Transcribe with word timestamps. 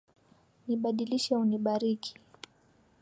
Nibadilishe 0.65 1.31
unibariki. 1.43 2.11